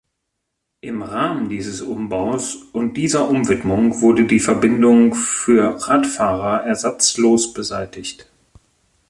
Im 0.79 1.03
Rahmen 1.03 1.47
dieses 1.47 1.79
Umbaus 1.83 2.55
und 2.73 2.97
dieser 2.97 3.29
Umwidmung 3.29 4.01
wurde 4.01 4.25
die 4.25 4.39
Verbindung 4.39 5.13
für 5.13 5.77
Radfahrer 5.87 6.63
ersatzlos 6.63 7.53
beseitigt. 7.53 8.27